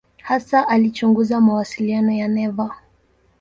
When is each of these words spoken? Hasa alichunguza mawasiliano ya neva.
Hasa 0.23 0.67
alichunguza 0.67 1.41
mawasiliano 1.41 2.11
ya 2.11 2.27
neva. 2.27 2.75